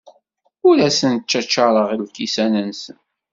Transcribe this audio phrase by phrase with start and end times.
[0.67, 2.99] Ur asen-ttacaṛeɣ lkisan-nsen.